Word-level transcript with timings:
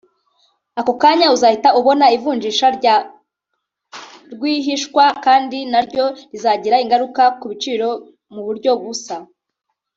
Ako 0.79 0.93
kanya 1.01 1.27
uzahita 1.35 1.69
ubona 1.79 2.05
ivunjisha 2.15 2.67
rya 2.77 2.95
rwihishwa 4.33 5.03
kandi 5.25 5.57
naryo 5.71 6.05
rizagira 6.31 6.81
ingaruka 6.83 7.23
ku 7.39 7.45
biciro 7.51 7.89
mu 8.33 8.41
buryo 8.47 8.71
busa 8.81 9.15